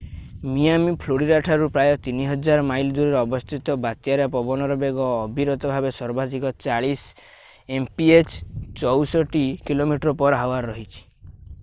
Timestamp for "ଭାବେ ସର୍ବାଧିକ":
5.75-6.53